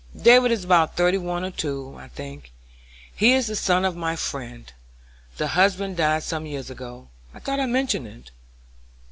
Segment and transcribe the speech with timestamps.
[0.19, 2.51] David is about thirty one or two, I think.
[3.15, 4.73] He is the son of my friend,
[5.37, 7.09] the husband died some years ago.
[7.35, 8.31] I thought I mentioned it."